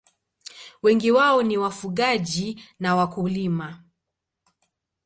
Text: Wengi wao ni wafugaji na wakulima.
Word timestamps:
Wengi 0.83 1.11
wao 1.11 1.43
ni 1.43 1.57
wafugaji 1.57 2.63
na 2.79 2.95
wakulima. 2.95 3.83